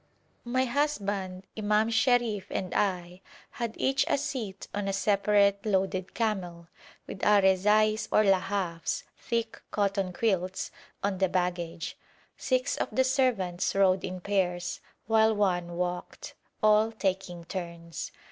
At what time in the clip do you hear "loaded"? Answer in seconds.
5.63-6.15